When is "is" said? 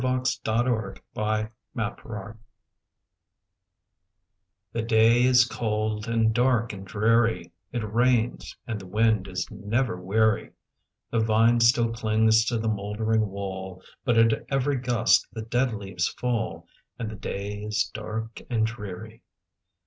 5.23-5.45, 9.27-9.47, 17.61-17.87